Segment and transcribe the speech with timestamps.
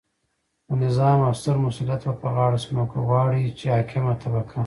[0.65, 4.59] خو نظام او ستر مسؤلیت ورپه غاړه شو، نو که غواړئ چې حاکمه طبقه